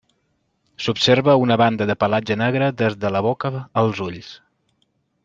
S'observa 0.85 1.35
una 1.43 1.57
banda 1.63 1.87
de 1.91 1.97
pelatge 2.05 2.37
negre 2.43 2.71
des 2.79 2.97
de 3.05 3.13
la 3.17 3.25
boca 3.29 3.53
als 3.83 4.03
ulls. 4.11 4.33